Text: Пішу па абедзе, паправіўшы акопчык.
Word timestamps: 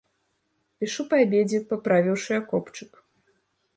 Пішу 0.83 1.05
па 1.11 1.19
абедзе, 1.25 1.59
паправіўшы 1.73 2.31
акопчык. 2.41 2.91